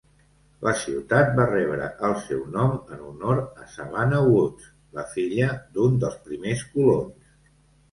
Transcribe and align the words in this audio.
La 0.67 0.71
ciutat 0.83 1.27
va 1.39 1.43
rebre 1.51 1.89
el 2.09 2.15
seu 2.23 2.39
nom 2.55 2.73
en 2.97 3.05
honor 3.11 3.43
a 3.67 3.71
Savannah 3.75 4.23
Woods, 4.31 4.73
la 4.99 5.07
filla 5.15 5.53
d'un 5.79 6.03
dels 6.07 6.19
primers 6.27 6.67
colons. 6.75 7.33